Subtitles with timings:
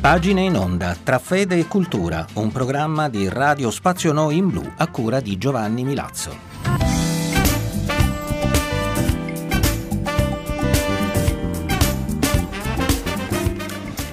[0.00, 4.72] Pagine in onda tra fede e cultura, un programma di Radio Spazio Noi in Blu
[4.78, 6.47] a cura di Giovanni Milazzo.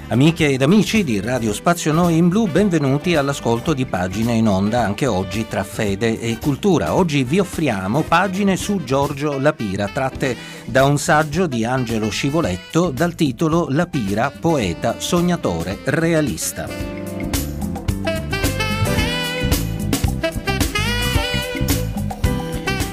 [0.07, 4.81] Amiche ed amici di Radio Spazio Noi in Blu, benvenuti all'ascolto di pagine in onda
[4.81, 6.93] anche oggi tra fede e cultura.
[6.93, 13.15] Oggi vi offriamo pagine su Giorgio Lapira, tratte da un saggio di Angelo Scivoletto dal
[13.15, 16.94] titolo Lapira, poeta, sognatore, realista.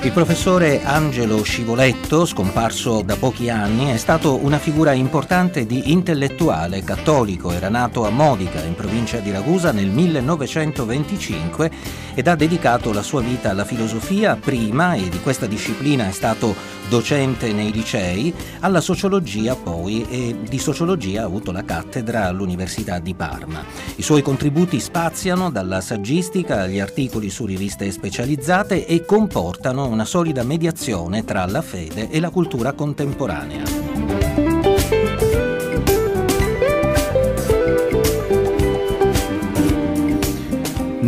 [0.04, 6.82] Il professore Angelo Scivoletto, scomparso da pochi anni, è stato una figura importante di intellettuale
[6.82, 7.52] cattolico.
[7.52, 11.70] Era nato a Modica, in provincia di Ragusa, nel 1925
[12.14, 16.80] ed ha dedicato la sua vita alla filosofia prima e di questa disciplina è stato
[16.88, 23.14] docente nei licei, alla sociologia poi e di sociologia ha avuto la cattedra all'Università di
[23.14, 23.64] Parma.
[23.96, 30.42] I suoi contributi spaziano dalla saggistica agli articoli su riviste specializzate e comportano una solida
[30.42, 34.41] mediazione tra la fede e la cultura contemporanea.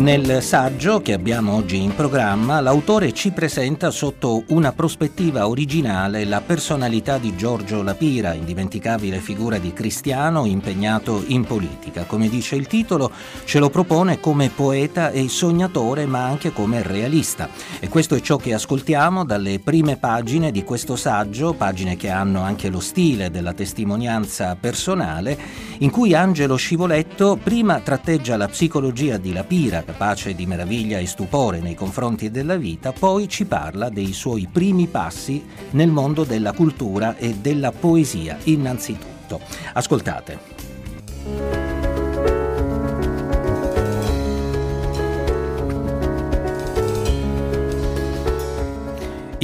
[0.05, 6.41] Nel saggio che abbiamo oggi in programma, l'autore ci presenta sotto una prospettiva originale la
[6.41, 12.03] personalità di Giorgio Lapira, indimenticabile figura di cristiano impegnato in politica.
[12.03, 13.11] Come dice il titolo,
[13.45, 17.49] ce lo propone come poeta e sognatore, ma anche come realista.
[17.79, 22.41] E questo è ciò che ascoltiamo dalle prime pagine di questo saggio, pagine che hanno
[22.43, 25.35] anche lo stile della testimonianza personale,
[25.79, 31.61] in cui Angelo Scivoletto prima tratteggia la psicologia di Lapira, capace di meraviglia e stupore
[31.61, 37.15] nei confronti della vita, poi ci parla dei suoi primi passi nel mondo della cultura
[37.15, 39.39] e della poesia, innanzitutto.
[39.71, 41.64] Ascoltate.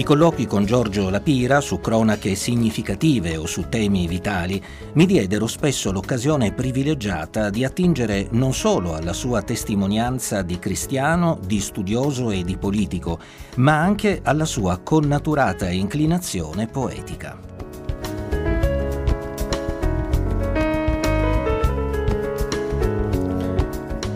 [0.01, 4.59] I colloqui con Giorgio Lapira su cronache significative o su temi vitali
[4.93, 11.59] mi diedero spesso l'occasione privilegiata di attingere non solo alla sua testimonianza di cristiano, di
[11.59, 13.19] studioso e di politico,
[13.57, 17.50] ma anche alla sua connaturata inclinazione poetica.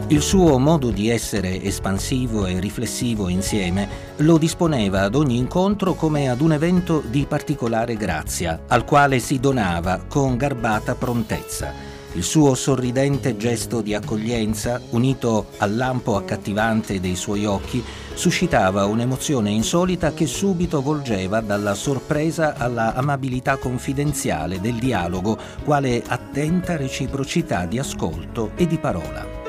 [0.09, 6.29] Il suo modo di essere espansivo e riflessivo insieme lo disponeva ad ogni incontro come
[6.29, 11.73] ad un evento di particolare grazia, al quale si donava con garbata prontezza.
[12.13, 17.83] Il suo sorridente gesto di accoglienza, unito al lampo accattivante dei suoi occhi,
[18.13, 26.77] suscitava un'emozione insolita che subito volgeva dalla sorpresa alla amabilità confidenziale del dialogo, quale attenta
[26.77, 29.44] reciprocità di ascolto e di parola.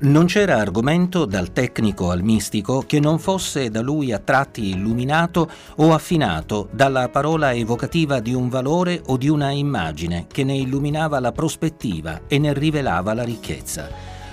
[0.00, 5.50] Non c'era argomento dal tecnico al mistico che non fosse da lui a tratti illuminato
[5.74, 11.18] o affinato dalla parola evocativa di un valore o di una immagine che ne illuminava
[11.18, 13.90] la prospettiva e ne rivelava la ricchezza.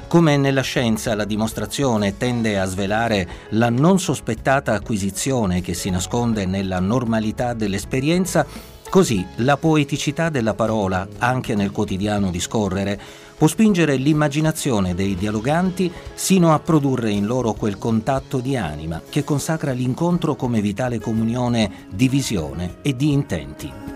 [0.08, 6.46] Come nella scienza la dimostrazione tende a svelare la non sospettata acquisizione che si nasconde
[6.46, 8.46] nella normalità dell'esperienza,
[8.96, 12.98] così la poeticità della parola, anche nel quotidiano discorrere,
[13.38, 19.26] può spingere l'immaginazione dei dialoganti sino a produrre in loro quel contatto di anima che
[19.26, 23.95] consacra l'incontro come vitale comunione di visione e di intenti.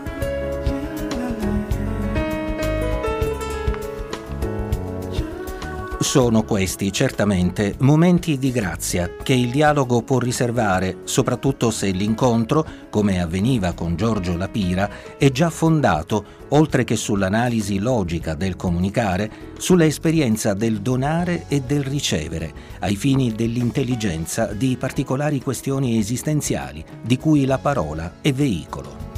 [6.01, 13.21] Sono questi certamente momenti di grazia che il dialogo può riservare, soprattutto se l'incontro, come
[13.21, 20.79] avveniva con Giorgio Lapira, è già fondato, oltre che sull'analisi logica del comunicare, sull'esperienza del
[20.79, 28.13] donare e del ricevere, ai fini dell'intelligenza di particolari questioni esistenziali di cui la parola
[28.21, 29.08] è veicolo.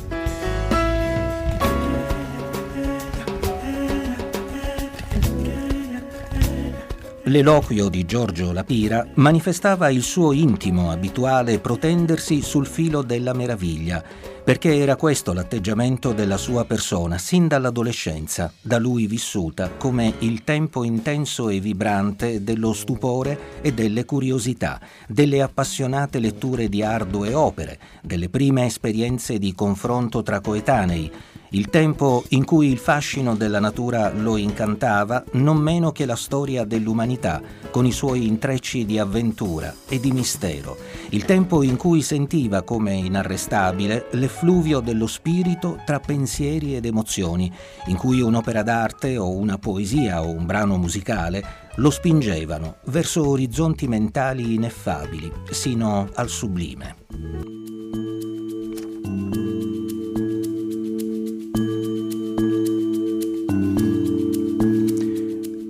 [7.31, 14.03] L'eloquio di Giorgio Lapira manifestava il suo intimo, abituale protendersi sul filo della meraviglia,
[14.43, 20.83] perché era questo l'atteggiamento della sua persona sin dall'adolescenza, da lui vissuta come il tempo
[20.83, 28.27] intenso e vibrante dello stupore e delle curiosità, delle appassionate letture di ardue opere, delle
[28.27, 31.09] prime esperienze di confronto tra coetanei,
[31.53, 36.63] il tempo in cui il fascino della natura lo incantava non meno che la storia
[36.63, 40.77] dell'umanità, con i suoi intrecci di avventura e di mistero,
[41.09, 47.51] il tempo in cui sentiva come inarrestabile l'effluvio dello spirito tra pensieri ed emozioni,
[47.87, 53.87] in cui un'opera d'arte o una poesia o un brano musicale lo spingevano verso orizzonti
[53.87, 57.70] mentali ineffabili, sino al sublime.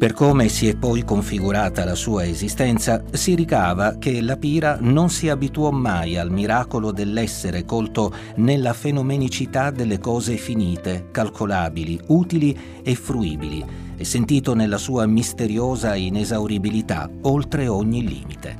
[0.01, 5.11] Per come si è poi configurata la sua esistenza, si ricava che la Pira non
[5.11, 12.95] si abituò mai al miracolo dell'essere colto nella fenomenicità delle cose finite, calcolabili, utili e
[12.95, 13.63] fruibili,
[13.95, 18.57] e sentito nella sua misteriosa inesauribilità oltre ogni limite.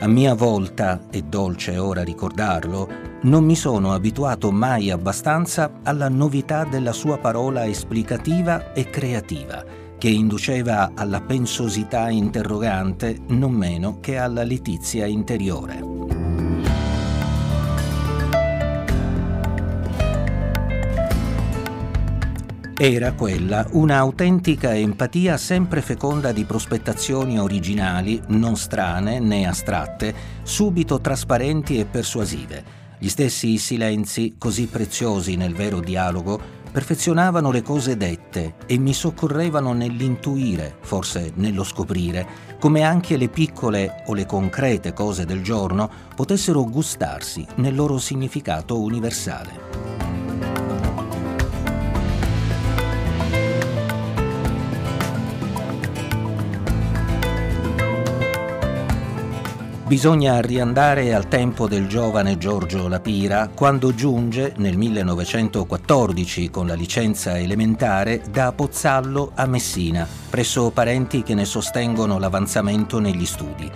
[0.00, 2.88] A mia volta, è dolce ora ricordarlo,
[3.22, 10.08] non mi sono abituato mai abbastanza alla novità della sua parola esplicativa e creativa che
[10.08, 15.80] induceva alla pensosità interrogante non meno che alla letizia interiore.
[22.76, 30.12] Era quella un'autentica empatia sempre feconda di prospettazioni originali, non strane né astratte,
[30.42, 32.64] subito trasparenti e persuasive.
[32.98, 39.74] Gli stessi silenzi, così preziosi nel vero dialogo, perfezionavano le cose dette e mi soccorrevano
[39.74, 42.26] nell'intuire, forse nello scoprire,
[42.58, 48.80] come anche le piccole o le concrete cose del giorno potessero gustarsi nel loro significato
[48.80, 49.91] universale.
[59.92, 67.38] Bisogna riandare al tempo del giovane Giorgio Lapira quando giunge nel 1914 con la licenza
[67.38, 73.70] elementare da Pozzallo a Messina, presso parenti che ne sostengono l'avanzamento negli studi.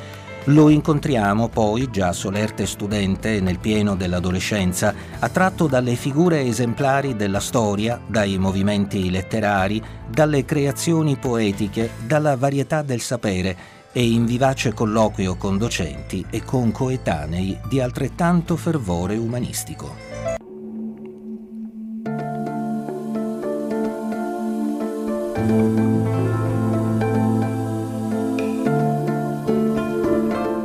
[0.45, 8.01] Lo incontriamo poi, già solerte studente nel pieno dell'adolescenza, attratto dalle figure esemplari della storia,
[8.07, 15.56] dai movimenti letterari, dalle creazioni poetiche, dalla varietà del sapere e in vivace colloquio con
[15.56, 19.94] docenti e con coetanei di altrettanto fervore umanistico.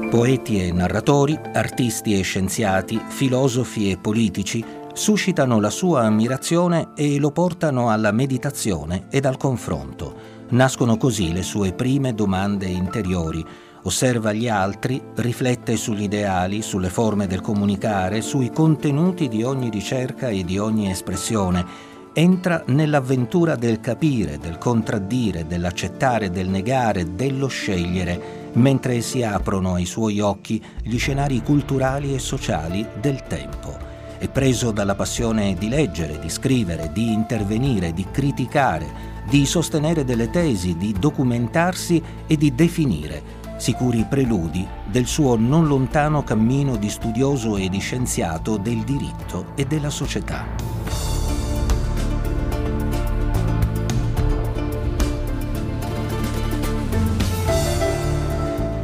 [0.09, 4.61] Poeti e narratori, artisti e scienziati, filosofi e politici
[4.91, 11.43] suscitano la sua ammirazione e lo portano alla meditazione ed al confronto Nascono così le
[11.43, 13.43] sue prime domande interiori.
[13.83, 20.27] Osserva gli altri, riflette sugli ideali, sulle forme del comunicare, sui contenuti di ogni ricerca
[20.27, 21.65] e di ogni espressione.
[22.13, 29.85] Entra nell'avventura del capire, del contraddire, dell'accettare, del negare, dello scegliere, mentre si aprono ai
[29.85, 33.73] suoi occhi gli scenari culturali e sociali del tempo.
[34.17, 40.29] È preso dalla passione di leggere, di scrivere, di intervenire, di criticare, di sostenere delle
[40.29, 43.23] tesi, di documentarsi e di definire,
[43.55, 49.63] sicuri preludi del suo non lontano cammino di studioso e di scienziato del diritto e
[49.63, 51.10] della società.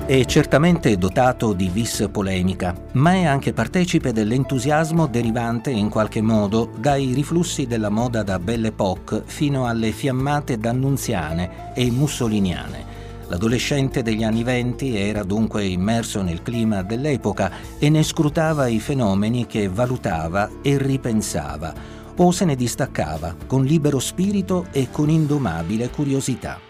[0.08, 6.72] È certamente dotato di vis polemica, ma è anche partecipe dell'entusiasmo derivante in qualche modo
[6.78, 12.86] dai riflussi della moda da Belle Époque fino alle fiammate dannunziane e mussoliniane.
[13.28, 19.46] L'adolescente degli anni venti era dunque immerso nel clima dell'epoca e ne scrutava i fenomeni
[19.46, 21.74] che valutava e ripensava,
[22.16, 26.67] o se ne distaccava con libero spirito e con indomabile curiosità.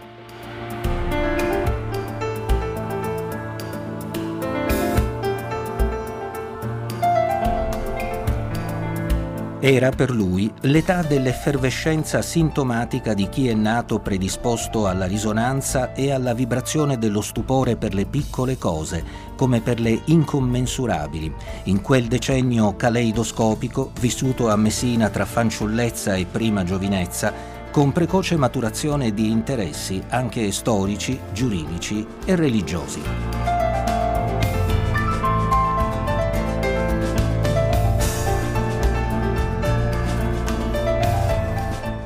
[9.59, 16.35] Era per lui l'età dell'effervescenza sintomatica di chi è nato predisposto alla risonanza e alla
[16.35, 19.03] vibrazione dello stupore per le piccole cose,
[19.35, 21.33] come per le incommensurabili,
[21.63, 27.33] in quel decennio caleidoscopico vissuto a Messina tra fanciullezza e prima giovinezza,
[27.71, 33.56] con precoce maturazione di interessi anche storici, giuridici e religiosi.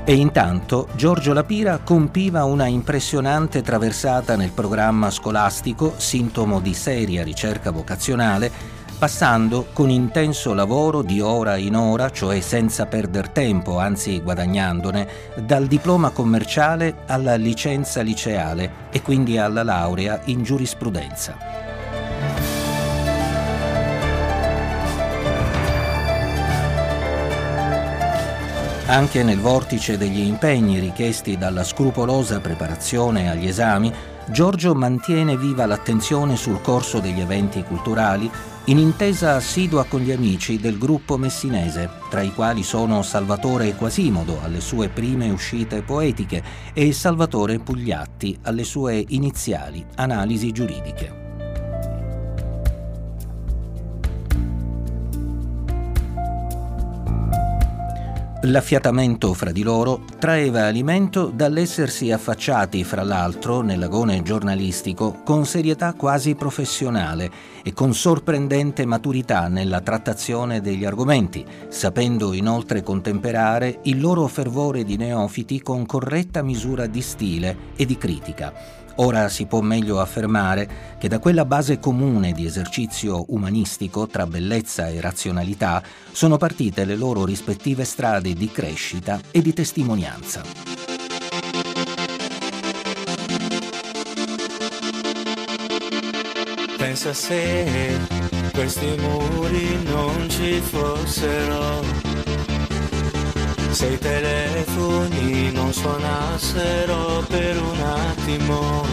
[0.03, 7.69] E intanto Giorgio Lapira compiva una impressionante traversata nel programma scolastico, sintomo di seria ricerca
[7.69, 8.51] vocazionale,
[8.97, 15.07] passando con intenso lavoro di ora in ora, cioè senza perdere tempo, anzi guadagnandone,
[15.45, 21.70] dal diploma commerciale alla licenza liceale e quindi alla laurea in giurisprudenza.
[28.91, 33.89] Anche nel vortice degli impegni richiesti dalla scrupolosa preparazione agli esami,
[34.27, 38.29] Giorgio mantiene viva l'attenzione sul corso degli eventi culturali
[38.65, 44.41] in intesa assidua con gli amici del gruppo messinese, tra i quali sono Salvatore Quasimodo
[44.43, 46.43] alle sue prime uscite poetiche
[46.73, 51.20] e Salvatore Pugliatti alle sue iniziali analisi giuridiche.
[58.45, 66.33] L'affiatamento fra di loro traeva alimento dall'essersi affacciati, fra l'altro, nell'agone giornalistico con serietà quasi
[66.33, 67.29] professionale
[67.63, 74.97] e con sorprendente maturità nella trattazione degli argomenti, sapendo inoltre contemperare il loro fervore di
[74.97, 81.07] neofiti con corretta misura di stile e di critica Ora si può meglio affermare che
[81.07, 85.81] da quella base comune di esercizio umanistico tra bellezza e razionalità
[86.11, 90.43] sono partite le loro rispettive strade di crescita e di testimonianza.
[96.77, 97.97] Pensa se
[98.53, 102.10] questi muri non ci fossero
[103.73, 108.85] se i telefoni non suonassero per un attimo,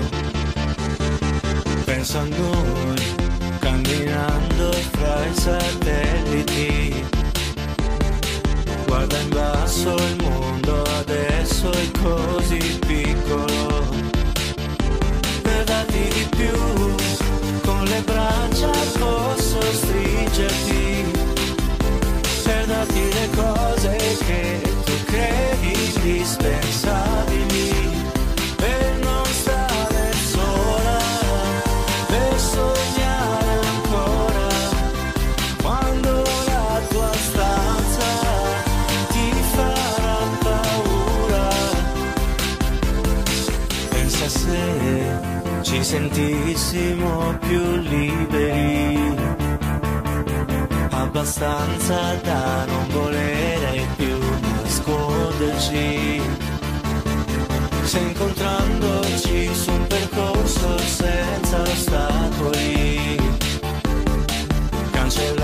[1.85, 2.97] penso a noi
[3.59, 7.07] camminando fra i satelliti.
[8.87, 13.85] Guarda in basso il mondo, adesso è così piccolo.
[15.43, 16.95] Per darti di più,
[17.63, 20.78] con le braccia posso stringerti.
[45.89, 49.15] Sentissimo più liberi,
[50.91, 54.19] abbastanza da non volere più
[54.63, 56.21] nasconderci.
[57.85, 63.17] Se incontrandoci su un percorso senza ostacoli
[64.91, 65.38] cancellassimo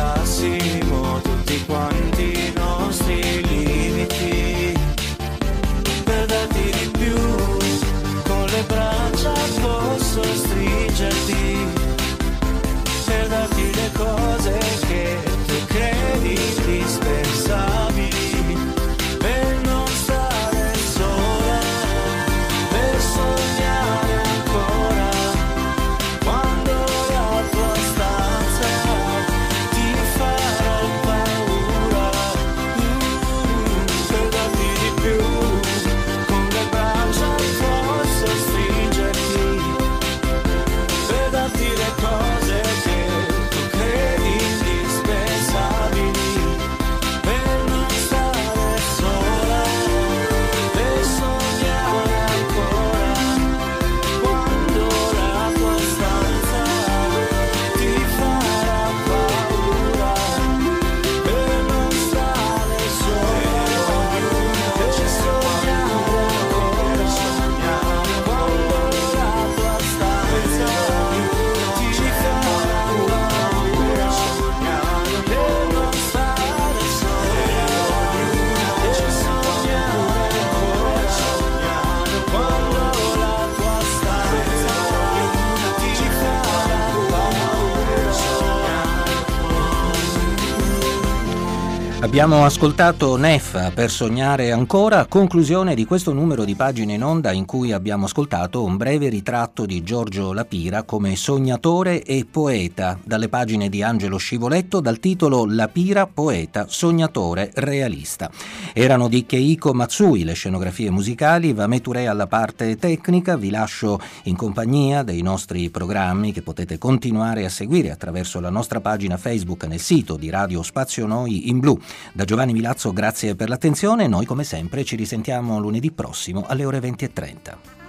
[92.04, 97.46] Abbiamo ascoltato Neffa per sognare ancora, conclusione di questo numero di pagine in onda in
[97.46, 103.70] cui abbiamo ascoltato un breve ritratto di Giorgio Lapira come sognatore e poeta dalle pagine
[103.70, 108.30] di Angelo Scivoletto dal titolo Lapira, poeta, sognatore, realista.
[108.74, 114.36] Erano di Keiko Matsui le scenografie musicali, va Meture alla parte tecnica, vi lascio in
[114.36, 119.80] compagnia dei nostri programmi che potete continuare a seguire attraverso la nostra pagina Facebook nel
[119.80, 121.80] sito di Radio Spazio Noi in Blu.
[122.12, 126.78] Da Giovanni Milazzo grazie per l'attenzione, noi come sempre ci risentiamo lunedì prossimo alle ore
[126.78, 127.83] 20.30.